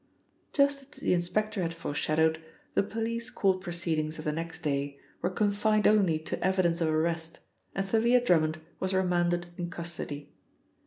Just 0.51 0.81
as 0.81 0.99
the 0.99 1.13
inspector 1.13 1.61
had 1.61 1.75
foreshadowed, 1.75 2.43
the 2.73 2.81
police 2.81 3.29
court 3.29 3.61
proceedings 3.61 4.17
of 4.17 4.25
the 4.25 4.31
next 4.31 4.63
day 4.63 4.99
were 5.21 5.29
confined 5.29 5.85
only 5.85 6.17
to 6.17 6.43
evidence 6.43 6.81
of 6.81 6.89
arrest, 6.91 7.37
and 7.75 7.85
Thalia 7.85 8.19
Drummond 8.19 8.59
was 8.79 8.95
remanded 8.95 9.53
in 9.57 9.69
custody. 9.69 10.33